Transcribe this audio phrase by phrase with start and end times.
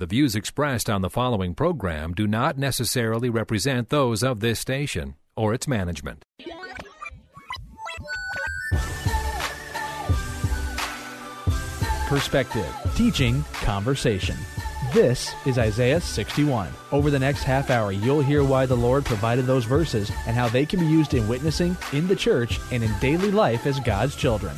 [0.00, 5.16] The views expressed on the following program do not necessarily represent those of this station
[5.36, 6.22] or its management.
[12.06, 14.36] Perspective, teaching, conversation.
[14.94, 16.72] This is Isaiah 61.
[16.92, 20.48] Over the next half hour, you'll hear why the Lord provided those verses and how
[20.48, 24.14] they can be used in witnessing, in the church, and in daily life as God's
[24.14, 24.56] children.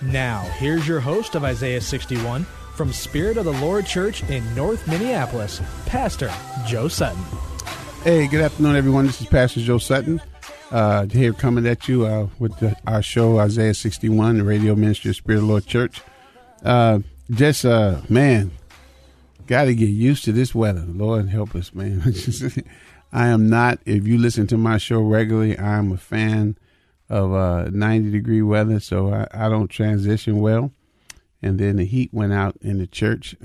[0.00, 2.46] Now, here's your host of Isaiah 61
[2.80, 6.32] from Spirit of the Lord Church in North Minneapolis, Pastor
[6.66, 7.22] Joe Sutton.
[8.04, 9.06] Hey, good afternoon, everyone.
[9.06, 10.18] This is Pastor Joe Sutton.
[10.70, 15.10] Uh, here coming at you uh, with the, our show Isaiah 61, the radio ministry
[15.10, 16.00] of Spirit of the Lord Church.
[16.64, 18.50] Uh, just, uh, man,
[19.46, 20.86] got to get used to this weather.
[20.88, 22.02] Lord help us, man.
[23.12, 26.56] I am not, if you listen to my show regularly, I'm a fan
[27.10, 30.72] of uh, 90 degree weather, so I, I don't transition well.
[31.42, 33.34] And then the heat went out in the church.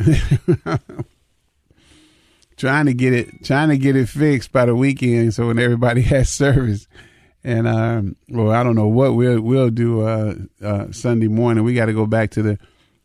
[2.58, 6.02] trying to get it, trying to get it fixed by the weekend, so when everybody
[6.14, 6.88] has service.
[7.44, 11.64] And um, well, I don't know what we'll we'll do uh, uh, Sunday morning.
[11.64, 12.60] We got to go back to the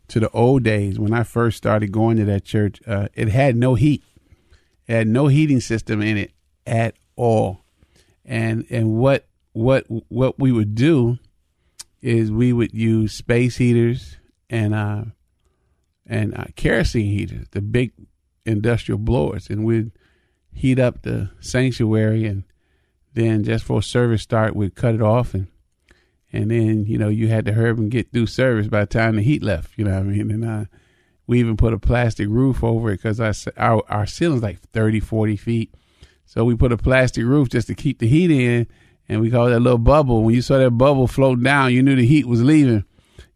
[0.08, 2.80] to the old days when I first started going to that church.
[2.86, 4.02] Uh, it had no heat,
[4.86, 6.32] it had no heating system in it
[6.66, 7.60] at all.
[8.24, 11.18] And and what what what we would do
[12.00, 14.16] is we would use space heaters
[14.50, 15.04] and uh
[16.06, 17.92] and uh, kerosene heaters, the big
[18.44, 19.92] industrial blowers, and we'd
[20.52, 22.42] heat up the sanctuary and
[23.14, 25.48] then just for service start, we'd cut it off and
[26.32, 29.16] and then you know you had to hurry and get through service by the time
[29.16, 29.76] the heat left.
[29.76, 30.30] You know what I mean?
[30.30, 30.64] And uh,
[31.26, 35.00] we even put a plastic roof over it because our, our our ceiling's like 30,
[35.00, 35.74] 40 feet,
[36.24, 38.66] so we put a plastic roof just to keep the heat in,
[39.08, 40.22] and we call that little bubble.
[40.22, 42.84] When you saw that bubble float down, you knew the heat was leaving.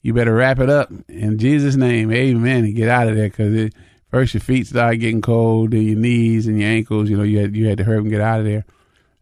[0.04, 3.70] You better wrap it up in Jesus' name, Amen, and get out of there because
[4.08, 7.10] first your feet start getting cold, then your knees and your ankles.
[7.10, 8.64] You know you had you had to hurry and get out of there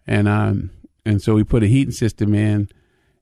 [0.07, 0.71] and um
[1.05, 2.69] and so we put a heating system in,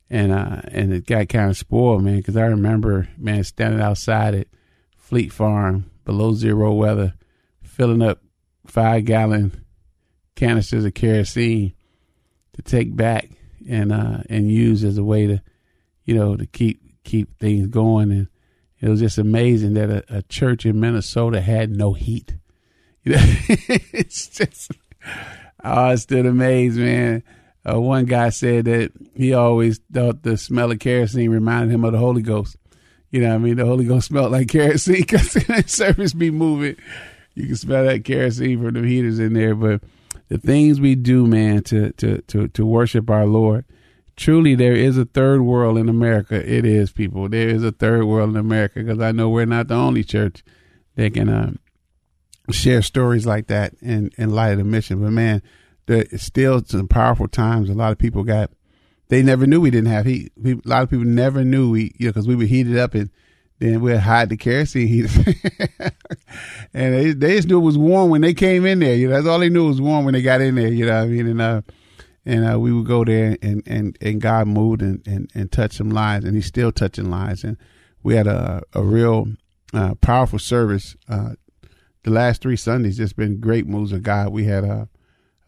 [0.08, 4.34] and uh and it got kind of spoiled, man, because I remember man standing outside
[4.34, 4.48] at
[4.96, 7.14] Fleet Farm below zero weather,
[7.62, 8.20] filling up
[8.66, 9.64] five gallon
[10.36, 11.74] canisters of kerosene
[12.54, 13.30] to take back
[13.68, 15.42] and uh and use as a way to
[16.04, 18.28] you know to keep keep things going and
[18.80, 22.36] it was just amazing that a, a church in Minnesota had no heat.
[23.04, 24.72] It's just
[25.62, 27.22] I still amazed, man.
[27.68, 31.92] Uh, one guy said that he always thought the smell of kerosene reminded him of
[31.92, 32.56] the Holy Ghost.
[33.10, 33.56] You know I mean?
[33.56, 36.76] The Holy Ghost smelled like kerosene because the service be moving.
[37.34, 39.54] You can smell that kerosene from the heaters in there.
[39.54, 39.82] But
[40.28, 43.64] the things we do, man, to, to, to, to worship our Lord,
[44.20, 46.34] truly there is a third world in America.
[46.36, 47.28] It is, people.
[47.28, 50.44] There is a third world in America because I know we're not the only church
[50.96, 51.52] that can uh,
[52.50, 55.02] share stories like that in, in light of the mission.
[55.02, 55.42] But man,
[55.86, 57.70] there still some powerful times.
[57.70, 58.50] A lot of people got,
[59.08, 60.32] they never knew we didn't have heat.
[60.44, 63.08] a lot of people never knew we, you know, because we were heated up and
[63.58, 65.34] then we'd hide the kerosene heater.
[66.74, 68.94] and they, they just knew it was warm when they came in there.
[68.94, 70.68] You know, that's all they knew was warm when they got in there.
[70.68, 71.26] You know what I mean?
[71.26, 71.62] And, uh,
[72.26, 75.74] and uh, we would go there and, and, and God moved and, and, and touched
[75.74, 77.44] some lives and he's still touching lives.
[77.44, 77.56] And
[78.02, 79.28] we had a, a real
[79.72, 81.30] uh, powerful service uh,
[82.02, 84.30] the last three Sundays, just been great moves of God.
[84.30, 84.88] We had a,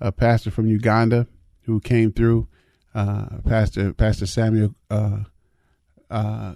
[0.00, 1.26] a pastor from Uganda
[1.62, 2.48] who came through,
[2.94, 5.20] uh, Pastor Pastor Samuel uh,
[6.10, 6.54] uh,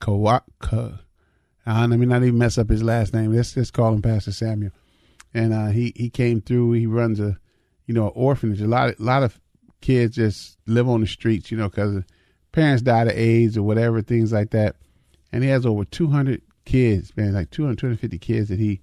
[0.00, 1.00] Kawaka.
[1.66, 3.32] Let me not even mess up his last name.
[3.32, 4.72] Let's just call him Pastor Samuel.
[5.32, 6.72] And uh, he he came through.
[6.72, 7.38] He runs a
[7.86, 8.60] you know orphanage.
[8.60, 9.38] A lot a lot of
[9.80, 12.02] kids just live on the streets, you know, because
[12.52, 14.76] parents died of AIDS or whatever, things like that.
[15.30, 18.80] And he has over 200 kids, man, like 200, 250 kids that he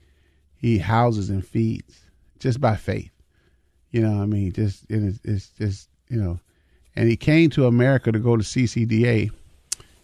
[0.55, 2.01] he houses and feeds
[2.39, 3.11] just by faith.
[3.89, 6.39] You know, I mean, just it's, it's just you know,
[6.95, 9.31] and he came to America to go to CCDA,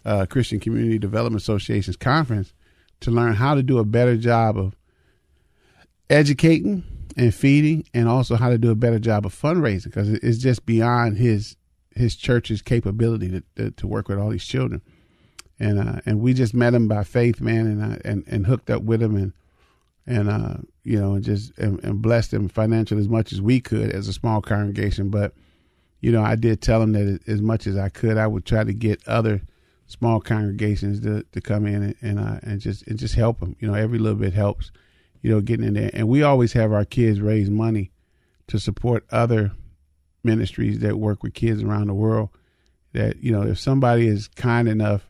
[0.05, 2.53] uh, Christian Community Development Association's conference,
[3.01, 4.75] to learn how to do a better job of
[6.09, 6.83] educating
[7.17, 10.65] and feeding, and also how to do a better job of fundraising because it's just
[10.65, 11.57] beyond his
[11.95, 14.81] his church's capability to, to, to work with all these children.
[15.59, 18.69] And uh, and we just met him by faith, man, and uh, and and hooked
[18.69, 19.33] up with him and
[20.05, 23.59] and uh, you know, and just and, and bless them financially as much as we
[23.59, 25.09] could as a small congregation.
[25.09, 25.33] But
[25.99, 28.63] you know, I did tell him that as much as I could, I would try
[28.63, 29.41] to get other
[29.87, 33.55] small congregations to, to come in and and, uh, and just and just help them.
[33.59, 34.71] You know, every little bit helps.
[35.27, 37.91] You know, getting in there, and we always have our kids raise money
[38.47, 39.51] to support other
[40.23, 42.29] ministries that work with kids around the world.
[42.93, 45.01] That you know, if somebody is kind enough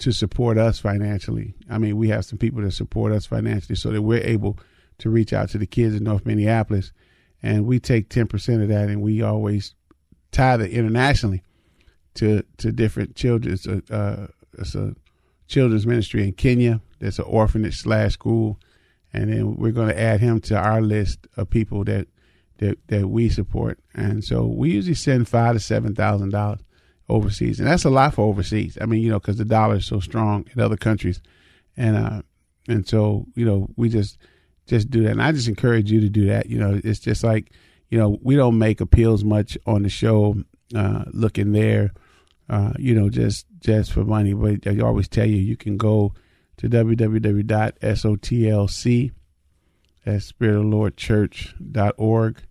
[0.00, 3.90] to support us financially, I mean, we have some people that support us financially, so
[3.92, 4.58] that we're able
[4.98, 6.92] to reach out to the kids in North Minneapolis,
[7.42, 9.74] and we take ten percent of that, and we always
[10.32, 11.42] tie it internationally
[12.12, 13.54] to to different children.
[13.54, 14.26] It's a, uh,
[14.58, 14.94] it's a
[15.48, 16.82] children's ministry in Kenya.
[16.98, 18.58] There's an orphanage slash school,
[19.12, 22.08] and then we're going to add him to our list of people that
[22.58, 23.78] that that we support.
[23.94, 26.60] And so we usually send five to seven thousand dollars
[27.08, 28.78] overseas, and that's a lot for overseas.
[28.80, 31.20] I mean, you know, because the dollar is so strong in other countries,
[31.76, 32.22] and uh,
[32.68, 34.18] and so you know, we just
[34.66, 35.12] just do that.
[35.12, 36.46] And I just encourage you to do that.
[36.46, 37.52] You know, it's just like
[37.88, 40.36] you know, we don't make appeals much on the show,
[40.74, 41.90] uh, looking there,
[42.48, 44.32] uh, you know, just just for money.
[44.32, 46.14] But I always tell you, you can go
[46.60, 47.50] to www.sotlc,
[50.04, 52.42] that's Spirit of the Lord Church.org,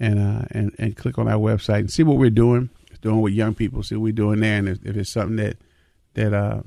[0.00, 2.70] and uh, and and click on our website and see what we're doing,
[3.02, 3.82] doing with young people.
[3.82, 5.58] See what we're doing there, and if, if it's something that
[6.14, 6.62] that uh,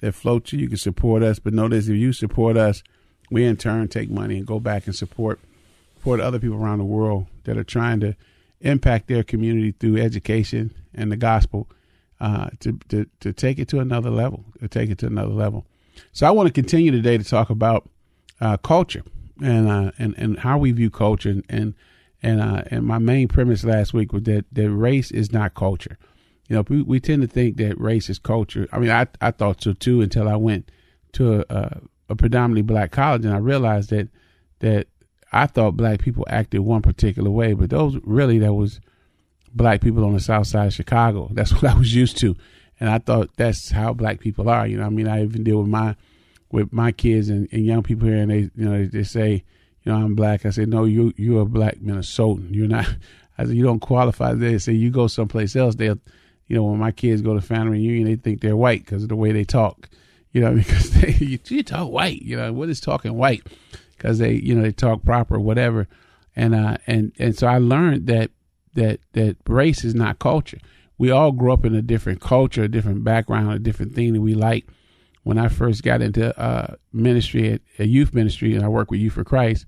[0.00, 1.38] that floats you, you can support us.
[1.38, 2.82] But notice if you support us,
[3.30, 5.38] we in turn take money and go back and support
[5.96, 8.16] support other people around the world that are trying to
[8.62, 11.68] impact their community through education and the gospel
[12.20, 15.66] uh, to, to to take it to another level, to take it to another level.
[16.12, 17.88] So I want to continue today to talk about
[18.40, 19.02] uh, culture
[19.42, 21.74] and uh, and and how we view culture and and
[22.24, 25.98] and, uh, and my main premise last week was that that race is not culture.
[26.48, 28.68] You know, we, we tend to think that race is culture.
[28.72, 30.70] I mean, I I thought so too until I went
[31.12, 34.08] to a, a predominantly black college and I realized that
[34.60, 34.86] that
[35.32, 38.80] I thought black people acted one particular way, but those really that was
[39.54, 41.28] black people on the south side of Chicago.
[41.32, 42.36] That's what I was used to.
[42.82, 44.66] And I thought that's how black people are.
[44.66, 45.94] You know, I mean, I even deal with my
[46.50, 49.44] with my kids and, and young people here, and they, you know, they, they say,
[49.84, 50.44] you know, I'm black.
[50.44, 52.48] I said, no, you you're a black Minnesotan.
[52.50, 52.86] You're not.
[53.38, 54.34] I said, you don't qualify.
[54.34, 55.76] They say you go someplace else.
[55.76, 55.98] They'll,
[56.48, 59.08] you know, when my kids go to family reunion, they think they're white because of
[59.08, 59.88] the way they talk.
[60.32, 62.20] You know, because they you, you talk white.
[62.20, 63.46] You know, what is talking white?
[64.02, 65.86] because they you know they talk proper whatever
[66.34, 68.30] and uh and and so i learned that
[68.74, 70.58] that that race is not culture
[71.02, 74.20] we all grew up in a different culture a different background a different thing that
[74.20, 74.64] we like.
[75.24, 79.00] When i first got into uh ministry at a youth ministry and i work with
[79.00, 79.66] youth for christ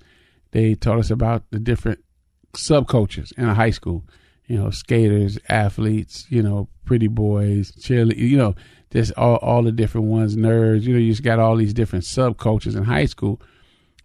[0.53, 2.05] they taught us about the different
[2.53, 4.05] subcultures in a high school.
[4.47, 8.55] You know skaters athletes you know pretty boys cheerleaders you know
[8.93, 12.05] just all, all the different ones nerds you know you just got all these different
[12.05, 13.43] subcultures in high school.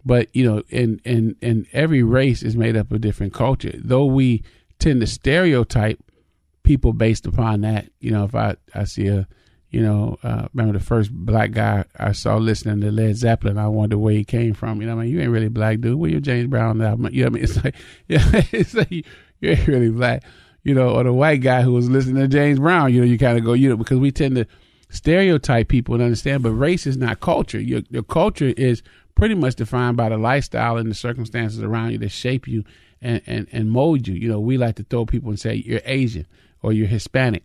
[0.04, 3.74] But you know, and and and every race is made up of different culture.
[3.76, 4.42] Though we
[4.78, 6.02] tend to stereotype
[6.62, 7.88] people based upon that.
[8.00, 9.26] You know, if I I see a
[9.70, 13.56] you know, uh, remember the first black guy I saw listening to Led Zeppelin.
[13.56, 14.80] I wonder where he came from.
[14.80, 15.96] You know, I mean, you ain't really black, dude.
[15.96, 17.08] Where your James Brown album?
[17.12, 17.76] You know, I mean, it's like,
[18.08, 19.04] yeah, it's like you,
[19.40, 20.24] you ain't really black.
[20.64, 22.92] You know, or the white guy who was listening to James Brown.
[22.92, 24.46] You know, you kind of go, you know, because we tend to
[24.90, 27.60] stereotype people and understand, but race is not culture.
[27.60, 28.82] Your your culture is
[29.14, 32.64] pretty much defined by the lifestyle and the circumstances around you that shape you
[33.00, 34.14] and, and, and mold you.
[34.14, 36.26] You know, we like to throw people and say you're Asian
[36.62, 37.44] or you're Hispanic.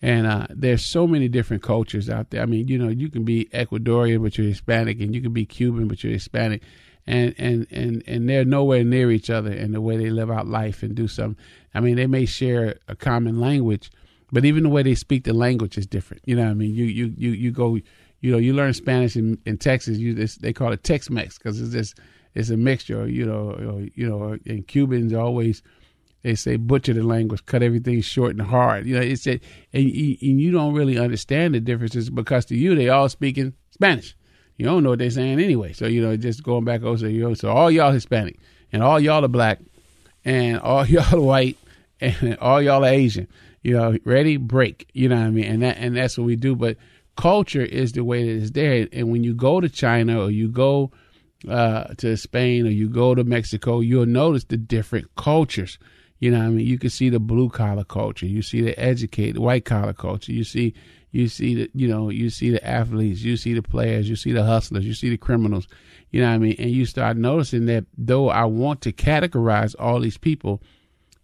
[0.00, 2.42] And uh, there's so many different cultures out there.
[2.42, 5.46] I mean, you know, you can be Ecuadorian but you're Hispanic, and you can be
[5.46, 6.62] Cuban but you're Hispanic,
[7.06, 10.48] and and and and they're nowhere near each other in the way they live out
[10.48, 11.42] life and do something.
[11.72, 13.92] I mean, they may share a common language,
[14.32, 16.24] but even the way they speak the language is different.
[16.26, 17.78] You know, I mean, you you you you go
[18.22, 19.98] you know, you learn Spanish in, in Texas.
[19.98, 21.94] You this, they call it Tex-Mex because it's this
[22.34, 23.06] it's a mixture.
[23.06, 25.62] You know, or, you know, and Cubans always
[26.22, 28.86] they say butcher the language, cut everything short and hard.
[28.86, 29.40] You know, it's a,
[29.72, 34.16] and, and you don't really understand the differences because to you they all speaking Spanish.
[34.56, 35.72] You don't know what they're saying anyway.
[35.72, 38.38] So you know, just going back over, you know, so all y'all Hispanic
[38.72, 39.60] and all y'all are black
[40.24, 41.58] and all y'all are white
[42.00, 43.28] and all y'all are Asian.
[43.62, 44.88] You know, ready break.
[44.92, 45.44] You know what I mean?
[45.44, 46.54] And that and that's what we do.
[46.54, 46.76] But
[47.16, 48.88] culture is the way that it's there.
[48.92, 50.90] And when you go to China or you go
[51.48, 55.78] uh, to Spain or you go to Mexico, you'll notice the different cultures.
[56.22, 59.38] You know, I mean, you can see the blue collar culture, you see the educated
[59.38, 60.72] white collar culture, you see,
[61.10, 64.30] you see the, you know, you see the athletes, you see the players, you see
[64.30, 65.66] the hustlers, you see the criminals.
[66.12, 66.56] You know what I mean?
[66.60, 70.62] And you start noticing that though I want to categorize all these people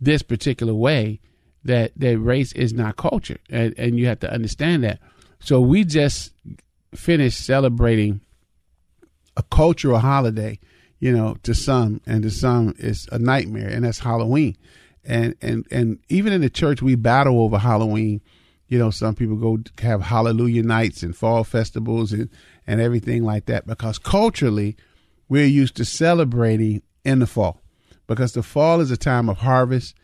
[0.00, 1.21] this particular way,
[1.62, 4.99] that that race is not culture, and and you have to understand that.
[5.38, 6.33] So we just
[6.95, 8.21] finished celebrating
[9.37, 10.59] a cultural holiday.
[11.00, 14.57] you know, to some, and to some it's a nightmare, and that's Halloween.
[15.05, 18.21] And and and even in the church, we battle over Halloween.
[18.69, 22.28] You know, some people go have Hallelujah nights and fall festivals and
[22.67, 24.76] and everything like that because culturally,
[25.28, 27.61] we're used to celebrating in the fall
[28.07, 29.95] because the fall is a time of harvest,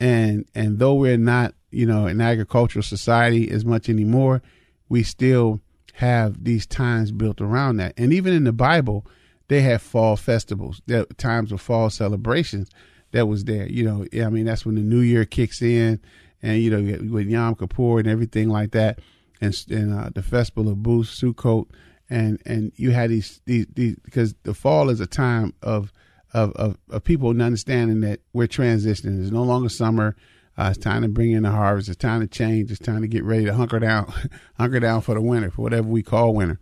[0.00, 4.42] and and though we're not you know an agricultural society as much anymore,
[4.88, 5.60] we still
[5.94, 7.94] have these times built around that.
[7.96, 9.06] And even in the Bible,
[9.48, 10.80] they have fall festivals,
[11.16, 12.68] times of fall celebrations
[13.14, 13.66] that was there.
[13.68, 16.00] You know, I mean, that's when the New Year kicks in,
[16.42, 18.98] and you know, with Yom Kippur and everything like that,
[19.40, 21.70] and and uh, the festival of Booths, Sukkot,
[22.10, 25.92] and and you had these these these because the fall is a time of
[26.32, 29.22] of, of, of people understanding that we're transitioning.
[29.22, 30.16] It's no longer summer.
[30.58, 31.88] Uh, it's time to bring in the harvest.
[31.88, 32.72] It's time to change.
[32.72, 34.12] It's time to get ready to hunker down,
[34.58, 36.58] hunker down for the winter, for whatever we call winter.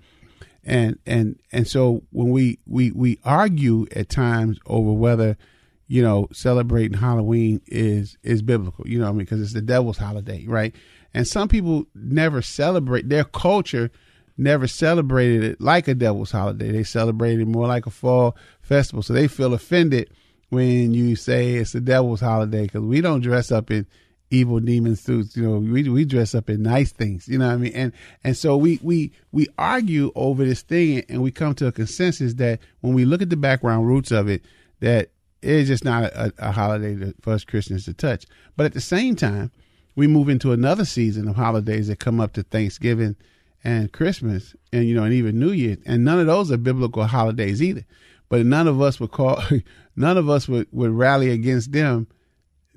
[0.62, 5.38] And and and so when we we we argue at times over whether
[5.92, 9.98] you know celebrating Halloween is is biblical, you know, I mean, because it's the devil's
[9.98, 10.74] holiday, right?
[11.12, 13.90] And some people never celebrate their culture
[14.38, 16.72] never celebrated it like a devil's holiday.
[16.72, 19.02] They celebrated more like a fall festival.
[19.02, 20.10] So they feel offended
[20.48, 23.86] when you say it's the devil's holiday because we don't dress up in
[24.30, 25.36] evil demon suits.
[25.36, 27.28] You know, we we dress up in nice things.
[27.28, 27.72] You know what I mean?
[27.74, 27.92] And
[28.24, 32.34] and so we we we argue over this thing, and we come to a consensus
[32.34, 34.42] that when we look at the background roots of it,
[34.80, 35.10] that
[35.42, 38.26] it's just not a, a holiday for us Christians to touch.
[38.56, 39.50] But at the same time,
[39.94, 43.16] we move into another season of holidays that come up to Thanksgiving
[43.64, 47.04] and Christmas and you know and even New Year, and none of those are biblical
[47.04, 47.84] holidays either.
[48.28, 49.42] But none of us would call,
[49.96, 52.06] none of us would, would rally against them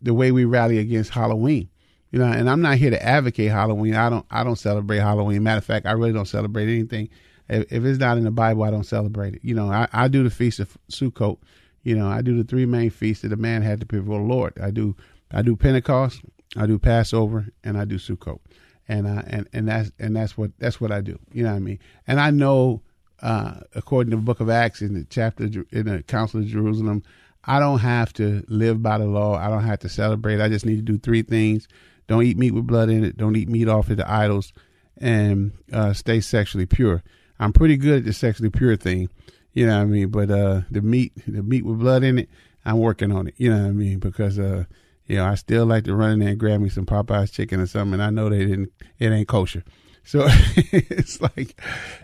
[0.01, 1.69] the way we rally against Halloween.
[2.11, 3.95] You know, and I'm not here to advocate Halloween.
[3.95, 5.43] I don't I don't celebrate Halloween.
[5.43, 7.09] Matter of fact, I really don't celebrate anything.
[7.47, 9.41] If, if it's not in the Bible, I don't celebrate it.
[9.43, 11.37] You know, I, I do the feast of Sukkot.
[11.85, 14.25] You know, I do the three main feasts that a man had to before the
[14.25, 14.59] Lord.
[14.61, 14.97] I do
[15.31, 16.21] I do Pentecost,
[16.57, 18.39] I do Passover, and I do Sukkot
[18.87, 21.19] and I and and that's and that's what that's what I do.
[21.31, 21.79] You know what I mean?
[22.07, 22.81] And I know,
[23.21, 27.03] uh, according to the Book of Acts in the chapter in the Council of Jerusalem,
[27.43, 29.35] I don't have to live by the law.
[29.35, 30.41] I don't have to celebrate.
[30.41, 31.67] I just need to do three things:
[32.07, 34.53] don't eat meat with blood in it, don't eat meat off of the idols,
[34.97, 37.03] and uh, stay sexually pure.
[37.39, 39.09] I'm pretty good at the sexually pure thing.
[39.55, 40.09] You know what I mean?
[40.09, 42.29] But uh, the meat, the meat with blood in it,
[42.63, 43.33] I'm working on it.
[43.37, 43.97] You know what I mean?
[43.97, 44.65] Because uh,
[45.07, 47.59] you know, I still like to run in there and grab me some Popeyes chicken
[47.59, 47.93] or something.
[47.93, 49.63] And I know they didn't, it ain't kosher.
[50.03, 51.59] So it's like,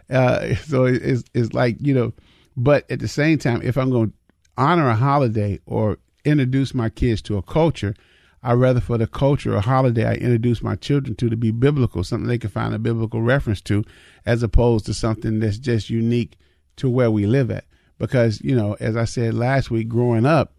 [0.09, 2.13] uh, so it's, it's like, you know,
[2.55, 4.15] but at the same time, if I'm going to
[4.57, 7.95] honor a holiday or introduce my kids to a culture,
[8.43, 12.03] I rather for the culture or holiday I introduce my children to to be biblical,
[12.03, 13.83] something they can find a biblical reference to,
[14.25, 16.37] as opposed to something that's just unique
[16.77, 17.65] to where we live at.
[17.97, 20.53] Because, you know, as I said last week, growing up,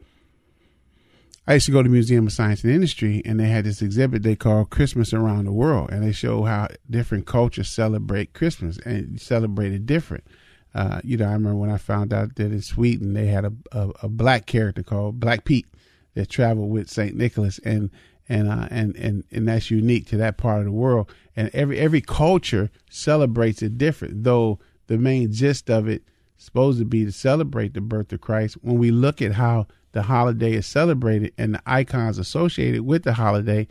[1.46, 3.82] I used to go to the Museum of Science and Industry, and they had this
[3.82, 8.78] exhibit they called Christmas Around the World, and they show how different cultures celebrate Christmas
[8.78, 10.24] and celebrate it different.
[10.72, 13.52] Uh, you know, I remember when I found out that in Sweden they had a,
[13.72, 15.66] a, a black character called Black Pete
[16.14, 17.90] that traveled with Saint Nicholas, and
[18.28, 21.12] and uh, and and and that's unique to that part of the world.
[21.34, 26.02] And every every culture celebrates it different, though the main gist of it
[26.36, 28.56] supposed to be to celebrate the birth of Christ.
[28.62, 33.12] When we look at how the holiday is celebrated and the icons associated with the
[33.12, 33.68] holiday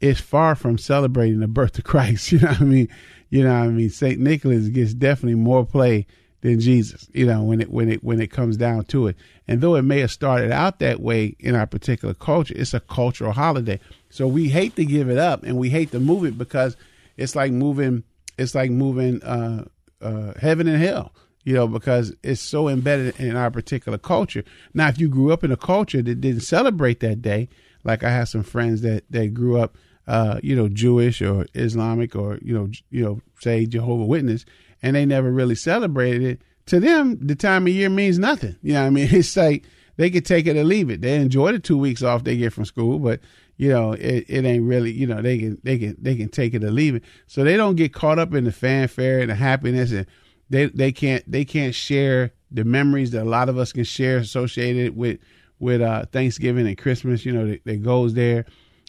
[0.00, 2.32] is far from celebrating the birth of Christ.
[2.36, 2.88] You know what I mean?
[3.30, 3.90] You know what I mean?
[3.90, 6.06] Saint Nicholas gets definitely more play
[6.42, 9.16] than Jesus, you know, when it when it when it comes down to it.
[9.48, 12.80] And though it may have started out that way in our particular culture, it's a
[12.80, 13.80] cultural holiday.
[14.10, 16.76] So we hate to give it up and we hate to move it because
[17.16, 18.04] it's like moving
[18.38, 19.64] it's like moving uh,
[20.00, 21.12] uh, heaven and hell
[21.46, 24.42] you know, because it's so embedded in our particular culture.
[24.74, 27.48] Now, if you grew up in a culture that didn't celebrate that day,
[27.84, 32.16] like I have some friends that that grew up, uh, you know, Jewish or Islamic
[32.16, 34.44] or you know, you know, say Jehovah Witness,
[34.82, 36.42] and they never really celebrated it.
[36.66, 38.56] To them, the time of year means nothing.
[38.60, 39.64] You know, I mean, it's like
[39.98, 41.00] they could take it or leave it.
[41.00, 43.20] They enjoy the two weeks off they get from school, but
[43.56, 46.54] you know, it, it ain't really, you know, they can they can they can take
[46.54, 47.04] it or leave it.
[47.26, 50.06] So they don't get caught up in the fanfare and the happiness and
[50.50, 54.18] they they can't they can't share the memories that a lot of us can share
[54.18, 55.18] associated with
[55.58, 57.24] with uh, Thanksgiving and Christmas.
[57.24, 58.44] You know, that, that goes there,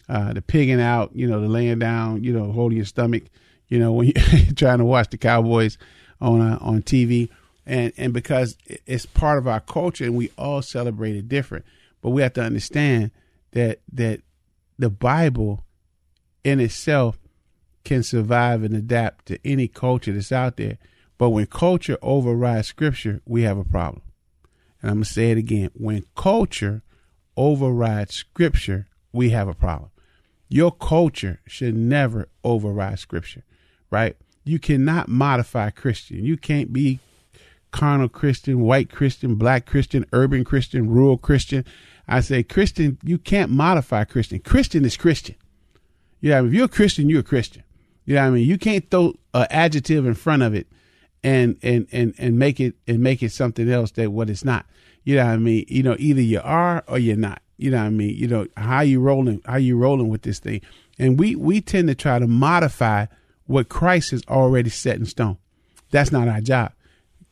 [0.08, 1.14] uh, the pigging out.
[1.14, 2.22] You know, the laying down.
[2.22, 3.24] You know, holding your stomach.
[3.68, 5.78] You know, when you're trying to watch the Cowboys
[6.20, 7.28] on uh, on TV,
[7.66, 8.56] and and because
[8.86, 11.64] it's part of our culture, and we all celebrate it different.
[12.00, 13.10] But we have to understand
[13.52, 14.20] that that
[14.78, 15.64] the Bible
[16.44, 17.18] in itself
[17.84, 20.78] can survive and adapt to any culture that's out there
[21.18, 24.02] but when culture overrides scripture, we have a problem.
[24.80, 25.70] And I'm going to say it again.
[25.74, 26.82] When culture
[27.36, 29.90] overrides scripture, we have a problem.
[30.48, 33.44] Your culture should never override scripture,
[33.90, 34.16] right?
[34.44, 36.24] You cannot modify Christian.
[36.24, 37.00] You can't be
[37.72, 41.64] carnal Christian, white Christian, black Christian, urban Christian, rural Christian.
[42.08, 44.40] I say Christian, you can't modify Christian.
[44.40, 45.36] Christian is Christian.
[46.20, 47.62] Yeah, if you're a Christian, you're a Christian.
[48.04, 48.48] You know what I mean?
[48.48, 50.66] You can't throw an adjective in front of it
[51.22, 54.66] and and and and make it and make it something else that what it's not.
[55.04, 55.66] You know what I mean?
[55.68, 57.42] You know, either you are or you're not.
[57.56, 58.16] You know what I mean?
[58.16, 60.62] You know, how you rolling how you rolling with this thing.
[60.98, 63.06] And we we tend to try to modify
[63.46, 65.38] what Christ has already set in stone.
[65.90, 66.72] That's not our job.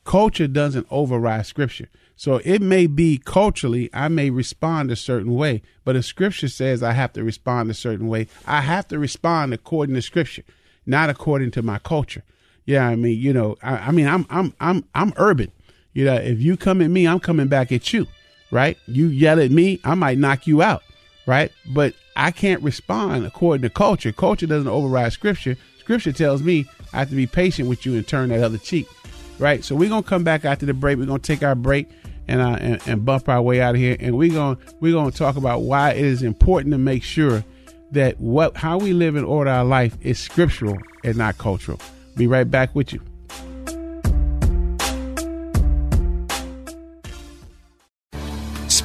[0.07, 1.89] Culture doesn't override scripture.
[2.17, 6.83] So it may be culturally, I may respond a certain way, but if scripture says
[6.83, 10.45] I have to respond a certain way, I have to respond according to scripture
[10.87, 12.23] not according to my culture.
[12.65, 15.51] Yeah, I mean, you know, I, I mean, I'm I'm I'm I'm urban.
[15.93, 18.07] You know, if you come at me, I'm coming back at you,
[18.51, 18.77] right?
[18.87, 20.83] You yell at me, I might knock you out,
[21.27, 21.51] right?
[21.75, 24.13] But I can't respond according to culture.
[24.13, 25.57] Culture doesn't override scripture.
[25.79, 28.87] Scripture tells me I have to be patient with you and turn that other cheek,
[29.39, 29.65] right?
[29.65, 30.99] So we're gonna come back after the break.
[30.99, 31.89] We're gonna take our break
[32.29, 35.11] and uh, and, and bump our way out of here, and we're gonna we're gonna
[35.11, 37.45] talk about why it is important to make sure
[37.93, 41.81] that what how we live and order our life is scriptural and not cultural.
[42.17, 43.01] Be right back with you.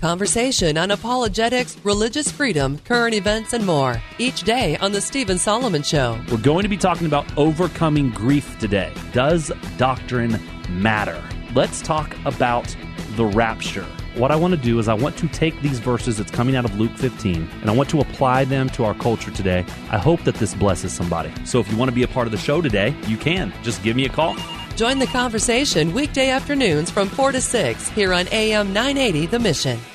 [0.00, 4.00] Conversation on apologetics, religious freedom, current events, and more.
[4.18, 6.20] Each day on The Stephen Solomon Show.
[6.30, 8.92] We're going to be talking about overcoming grief today.
[9.12, 11.22] Does doctrine matter?
[11.54, 12.76] Let's talk about
[13.16, 13.86] the rapture.
[14.16, 16.66] What I want to do is I want to take these verses that's coming out
[16.66, 19.64] of Luke 15 and I want to apply them to our culture today.
[19.90, 21.32] I hope that this blesses somebody.
[21.44, 23.52] So if you want to be a part of the show today, you can.
[23.62, 24.36] Just give me a call.
[24.76, 29.78] Join the conversation weekday afternoons from 4 to 6 here on AM 980 The Mission.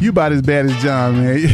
[0.00, 1.46] You about as bad as John, man.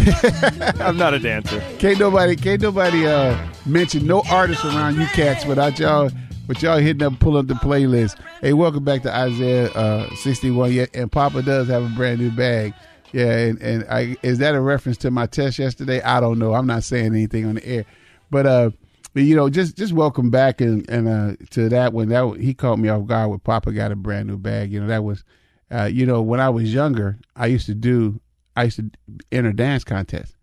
[0.81, 1.61] I'm not a dancer.
[1.81, 6.13] Can't nobody, can't nobody uh, mention no artists around you cats without y'all,
[6.47, 8.19] with y'all hitting up, pull up the playlist.
[8.41, 10.73] Hey, welcome back to Isaiah uh, 61.
[10.73, 12.75] Yeah, and Papa does have a brand new bag.
[13.13, 16.01] Yeah, and, and I, is that a reference to my test yesterday?
[16.03, 16.55] I don't know.
[16.55, 17.85] I'm not saying anything on the air,
[18.31, 18.71] but uh,
[19.15, 22.09] but you know, just just welcome back and and uh, to that one.
[22.09, 24.73] That he caught me off guard with Papa got a brand new bag.
[24.73, 25.25] You know, that was,
[25.71, 28.21] uh, you know, when I was younger, I used to do
[28.57, 28.91] I used to
[29.33, 30.37] enter dance contests,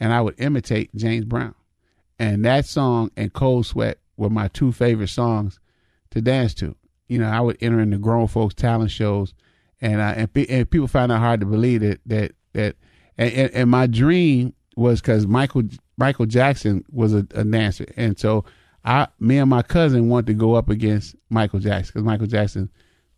[0.00, 1.54] and I would imitate James Brown,
[2.18, 5.60] and that song and Cold Sweat were my two favorite songs
[6.10, 6.74] to dance to.
[7.08, 9.34] You know, I would enter in the grown folks talent shows,
[9.80, 12.76] and I, and, and people find it hard to believe that that that
[13.18, 15.62] and, and, and my dream was because Michael
[15.96, 18.44] Michael Jackson was a, a dancer, and so
[18.84, 22.70] I me and my cousin wanted to go up against Michael Jackson because Michael Jackson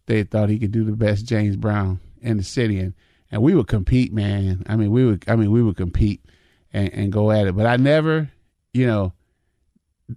[0.07, 2.95] they thought he could do the best James Brown in the city, and
[3.31, 4.65] and we would compete, man.
[4.67, 6.25] I mean, we would, I mean, we would compete
[6.73, 7.57] and, and go at it.
[7.57, 8.31] But I never,
[8.73, 9.13] you know,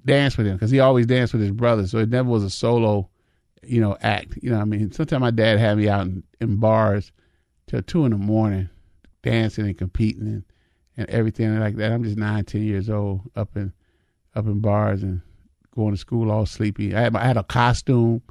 [0.06, 2.50] danced with him because he always danced with his brother, so it never was a
[2.50, 3.10] solo,
[3.64, 4.38] you know, act.
[4.42, 7.12] You know, I mean, sometimes my dad had me out in, in bars
[7.68, 8.70] till two in the morning,
[9.24, 10.44] dancing and competing and,
[10.98, 11.92] and everything like that.
[11.92, 13.74] I'm just nine, ten years old, up in
[14.36, 15.22] up in bars and
[15.76, 16.96] going to school all sleepy.
[16.96, 18.22] I had, I had a costume,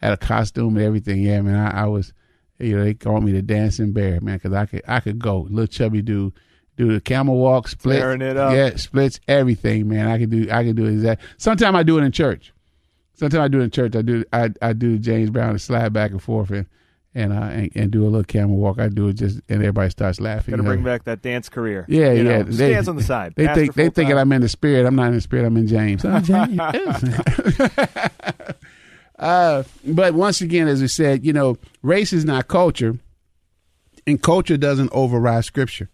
[0.00, 1.22] I had a costume and everything.
[1.22, 2.12] Yeah, man, I, I was
[2.60, 5.40] you know, they called me the dancing bear, man, because I could I could go
[5.50, 6.34] little chubby dude,
[6.80, 10.08] do the camel walk, split, yeah, splits, everything, man.
[10.08, 11.22] I can do I can do exact.
[11.36, 12.54] Sometimes I do it in church.
[13.14, 13.94] Sometimes I do it in church.
[13.94, 16.66] I do I I do James Brown and slide back and forth and
[17.12, 18.78] and, uh, and, and do a little camel walk.
[18.78, 20.52] I do it just, and everybody starts laughing.
[20.52, 21.84] Gonna bring back that dance career.
[21.88, 22.38] Yeah, you yeah.
[22.38, 23.34] Know, they, on the side.
[23.36, 24.86] They think they thinking I'm in the spirit.
[24.86, 25.44] I'm not in the spirit.
[25.44, 26.04] I'm in James.
[26.04, 26.60] Oh, James.
[29.18, 32.98] Uh, but once again, as we said, you know, race is not culture,
[34.06, 35.90] and culture doesn't override scripture.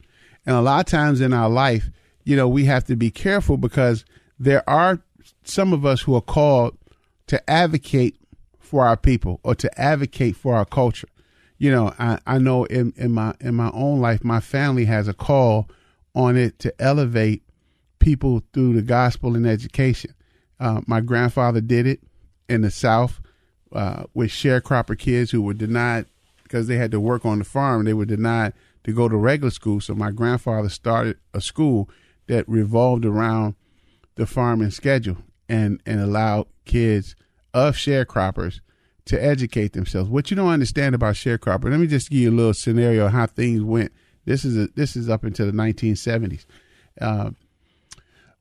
[0.46, 1.90] And a lot of times in our life,
[2.24, 4.04] you know, we have to be careful because
[4.38, 5.00] there are
[5.44, 6.76] some of us who are called
[7.26, 8.16] to advocate
[8.58, 11.08] for our people or to advocate for our culture.
[11.58, 15.08] You know, I, I know in, in my in my own life, my family has
[15.08, 15.68] a call
[16.14, 17.42] on it to elevate
[17.98, 20.14] people through the gospel and education.
[20.60, 22.00] Uh, my grandfather did it
[22.48, 23.20] in the South
[23.72, 26.06] uh, with sharecropper kids who were denied
[26.42, 27.84] because they had to work on the farm.
[27.84, 28.52] They were denied
[28.86, 29.80] to go to regular school.
[29.80, 31.90] So my grandfather started a school
[32.28, 33.56] that revolved around
[34.14, 35.18] the farming schedule
[35.48, 37.16] and and allowed kids
[37.52, 38.60] of sharecroppers
[39.06, 40.08] to educate themselves.
[40.08, 43.26] What you don't understand about sharecropper, let me just give you a little scenario how
[43.26, 43.92] things went.
[44.24, 46.46] This is a, this is up into the 1970s.
[47.00, 47.30] Uh,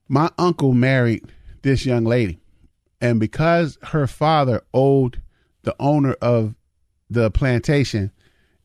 [0.08, 1.24] my uncle married
[1.64, 2.40] this young lady,
[3.02, 5.22] and because her father owed
[5.64, 6.54] the owner of
[7.10, 8.12] the plantation,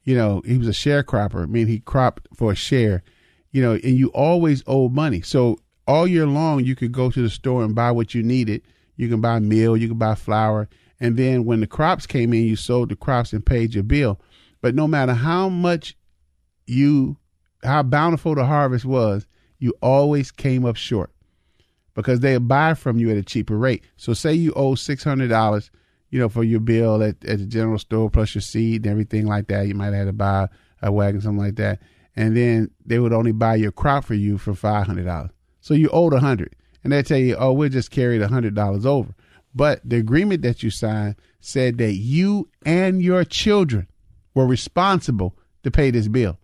[0.05, 3.03] you know, he was a sharecropper, I mean, he cropped for a share,
[3.53, 5.21] you know, and you always owe money.
[5.23, 8.63] So all year long, you could go to the store and buy what you needed.
[8.97, 10.69] You can buy meal, you can buy flour,
[11.01, 14.21] and then when the crops came in, you sold the crops and paid your bill.
[14.61, 15.97] But no matter how much
[16.67, 17.17] you,
[17.65, 19.27] how bountiful the harvest was,
[19.59, 21.11] you always came up short
[21.95, 23.83] because they buy from you at a cheaper rate.
[23.97, 25.71] So say you owe six hundred dollars,
[26.11, 29.27] you know, for your bill at, at the general store plus your seed and everything
[29.27, 29.67] like that.
[29.67, 30.49] You might have to buy
[30.83, 31.81] a wagon, something like that,
[32.17, 35.31] and then they would only buy your crop for you for five hundred dollars.
[35.61, 38.55] So you owed a hundred, and they tell you, oh, we'll just carry the hundred
[38.55, 39.15] dollars over.
[39.55, 43.89] But the agreement that you signed said that you and your children
[44.35, 46.39] were responsible to pay this bill.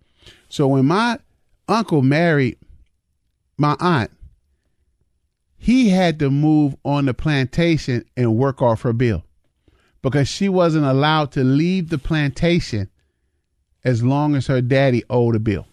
[0.48, 1.18] So when my
[1.68, 2.58] uncle married
[3.56, 4.10] my aunt,
[5.56, 9.24] he had to move on the plantation and work off her bill
[10.10, 12.88] because she wasn't allowed to leave the plantation
[13.84, 15.66] as long as her daddy owed a bill.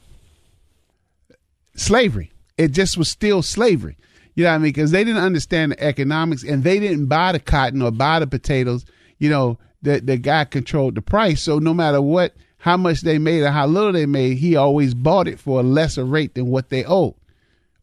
[1.75, 2.31] Slavery.
[2.57, 3.95] It just was still slavery.
[4.33, 4.69] You know what I mean?
[4.69, 8.25] Because they didn't understand the economics and they didn't buy the cotton or buy the
[8.25, 8.85] potatoes.
[9.19, 11.43] You know, the, the guy controlled the price.
[11.43, 14.95] So no matter what, how much they made or how little they made, he always
[14.95, 17.13] bought it for a lesser rate than what they owed.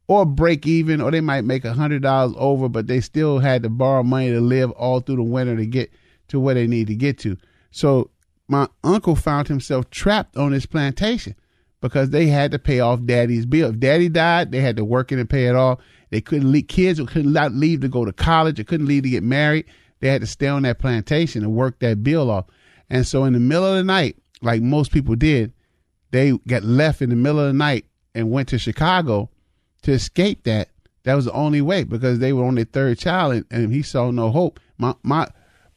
[0.08, 3.62] Or break even, or they might make a hundred dollars over, but they still had
[3.62, 5.92] to borrow money to live all through the winter to get
[6.30, 7.36] to where they need to get to.
[7.70, 8.10] So
[8.48, 11.36] my uncle found himself trapped on this plantation
[11.80, 13.70] because they had to pay off daddy's bill.
[13.70, 15.78] If daddy died, they had to work in and pay it off.
[16.10, 18.56] They couldn't leave kids couldn't leave to go to college.
[18.56, 19.66] They couldn't leave to get married.
[20.00, 22.46] They had to stay on that plantation and work that bill off.
[22.88, 25.52] And so in the middle of the night, like most people did,
[26.10, 29.30] they got left in the middle of the night and went to Chicago
[29.82, 30.70] to escape that.
[31.04, 33.82] That was the only way because they were on their third child and, and he
[33.82, 34.60] saw no hope.
[34.76, 35.28] My my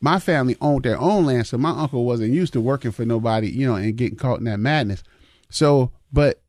[0.04, 3.50] my family owned their own land, so my uncle wasn't used to working for nobody,
[3.50, 5.02] you know, and getting caught in that madness.
[5.50, 6.42] So, but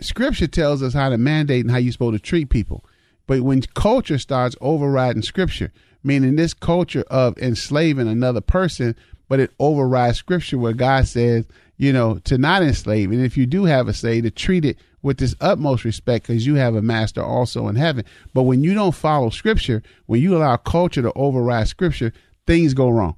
[0.00, 2.84] scripture tells us how to mandate and how you're supposed to treat people.
[3.28, 5.72] But when culture starts overriding scripture,
[6.02, 8.96] meaning this culture of enslaving another person,
[9.28, 11.44] but it overrides scripture where God says,
[11.76, 13.12] you know, to not enslave.
[13.12, 16.44] And if you do have a say, to treat it with this utmost respect because
[16.44, 18.04] you have a master also in heaven.
[18.34, 22.12] But when you don't follow scripture, when you allow culture to override scripture,
[22.50, 23.16] things go wrong.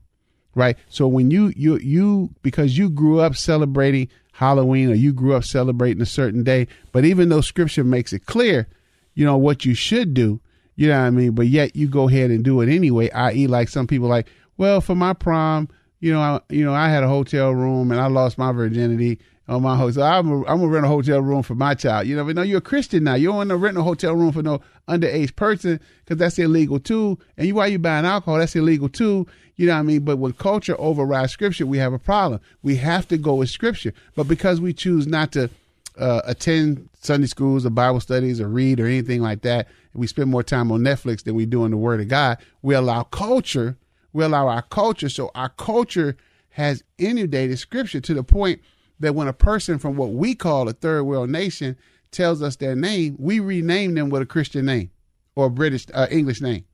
[0.55, 0.77] Right?
[0.89, 5.45] So when you you you because you grew up celebrating Halloween or you grew up
[5.45, 8.69] celebrating a certain day, but even though scripture makes it clear
[9.15, 10.41] you know, what you should do.
[10.75, 11.33] You know what I mean?
[11.33, 13.11] But yet you go ahead and do it anyway.
[13.11, 15.69] I.e., like some people like, well, for my prom,
[16.01, 19.19] you know, I, you know, I had a hotel room and I lost my virginity
[19.53, 20.03] on my hotel.
[20.03, 22.07] I'm a, I'm gonna rent a hotel room for my child.
[22.07, 23.15] You know, but no, you're a Christian now.
[23.15, 26.81] You don't want to rent a hotel room for no underage person because that's illegal
[26.81, 27.19] too.
[27.37, 29.27] And you, while you buying alcohol, that's illegal too.
[29.57, 30.01] You know what I mean?
[30.01, 32.41] But when culture overrides scripture, we have a problem.
[32.63, 33.93] We have to go with scripture.
[34.17, 35.51] But because we choose not to
[35.99, 40.07] uh, attend Sunday schools or Bible studies or read or anything like that, and we
[40.07, 43.03] spend more time on Netflix than we do in the Word of God, we allow
[43.03, 43.77] culture,
[44.15, 45.11] we allow our culture.
[45.11, 46.17] So our culture
[46.51, 48.61] has inundated Scripture to the point
[49.03, 51.77] that when a person from what we call a third world nation
[52.11, 54.91] tells us their name, we rename them with a Christian name
[55.37, 56.65] or a British uh, English name,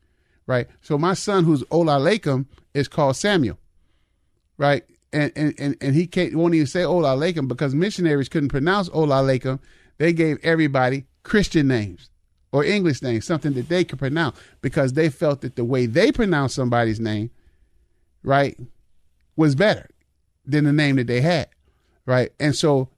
[0.46, 0.66] right?
[0.80, 3.58] So my son, who's Ola Lakem, is called Samuel,
[4.56, 4.84] right?
[5.12, 8.88] and and and, and he can't won't even say Ola Lakem because missionaries couldn't pronounce
[8.92, 9.58] Ola Lakem.
[9.98, 12.10] They gave everybody Christian names
[12.52, 16.12] or English names, something that they could pronounce because they felt that the way they
[16.12, 17.30] pronounced somebody's name,
[18.22, 18.58] right,
[19.36, 19.88] was better
[20.46, 21.48] than the name that they had,
[22.08, 22.32] right?
[22.40, 22.88] And so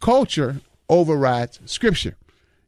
[0.00, 2.16] culture overrides scripture.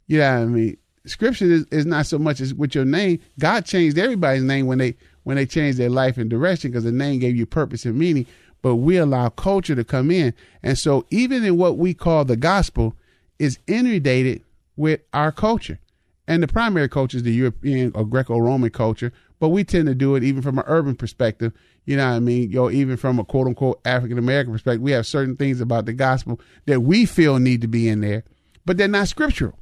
[0.09, 0.77] You know what I mean?
[1.07, 3.21] Scripture is, is not so much as with your name.
[3.39, 6.93] God changed everybody's name when they when they changed their life and direction because the
[6.93, 8.27] name gave you purpose and meaning
[8.61, 10.33] but we allow culture to come in.
[10.63, 12.97] And so even in what we call the gospel
[13.39, 14.43] is inundated
[14.77, 15.79] with our culture.
[16.27, 20.15] And the primary culture is the European or Greco-Roman culture, but we tend to do
[20.15, 21.53] it even from an urban perspective.
[21.85, 22.51] You know what I mean?
[22.51, 25.93] Yo, even from a quote unquote African American perspective, we have certain things about the
[25.93, 28.25] gospel that we feel need to be in there,
[28.65, 29.59] but they're not scriptural.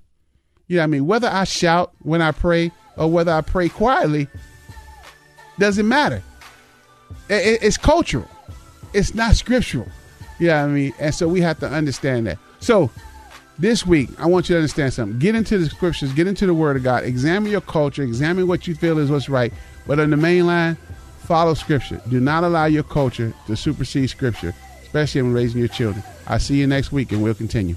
[0.69, 1.07] You know what I mean?
[1.07, 4.29] Whether I shout when I pray or whether I pray quietly
[5.59, 6.23] doesn't matter.
[7.29, 8.29] It, it, it's cultural.
[8.93, 9.89] It's not scriptural.
[10.39, 10.95] You know what I mean?
[10.99, 12.39] And so we have to understand that.
[12.61, 12.91] So
[13.59, 15.19] this week, I want you to understand something.
[15.19, 18.67] Get into the scriptures, get into the word of God, examine your culture, examine what
[18.67, 19.53] you feel is what's right.
[19.87, 20.77] But on the main line,
[21.21, 22.01] follow scripture.
[22.09, 26.03] Do not allow your culture to supersede scripture, especially when raising your children.
[26.27, 27.77] I'll see you next week and we'll continue.